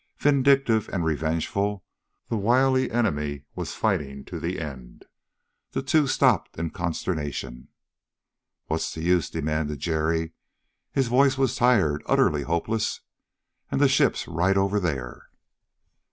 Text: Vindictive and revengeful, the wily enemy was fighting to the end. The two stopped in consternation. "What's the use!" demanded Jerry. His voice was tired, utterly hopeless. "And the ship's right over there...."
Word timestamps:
Vindictive 0.17 0.89
and 0.89 1.03
revengeful, 1.05 1.85
the 2.27 2.35
wily 2.35 2.89
enemy 2.89 3.43
was 3.53 3.75
fighting 3.75 4.25
to 4.25 4.39
the 4.39 4.59
end. 4.59 5.05
The 5.73 5.83
two 5.83 6.07
stopped 6.07 6.57
in 6.57 6.71
consternation. 6.71 7.67
"What's 8.65 8.91
the 8.95 9.03
use!" 9.03 9.29
demanded 9.29 9.77
Jerry. 9.77 10.31
His 10.91 11.07
voice 11.07 11.37
was 11.37 11.55
tired, 11.55 12.01
utterly 12.07 12.41
hopeless. 12.41 13.01
"And 13.69 13.79
the 13.79 13.87
ship's 13.87 14.27
right 14.27 14.57
over 14.57 14.79
there...." 14.79 15.29